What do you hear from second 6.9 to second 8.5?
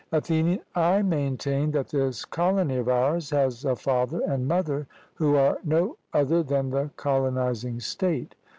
colonizing state.